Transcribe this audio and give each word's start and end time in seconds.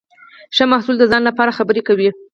ښه 0.55 0.63
محصول 0.71 0.95
د 0.99 1.03
ځان 1.11 1.23
لپاره 1.29 1.55
خبرې 1.57 1.81
کوي. 1.87 2.09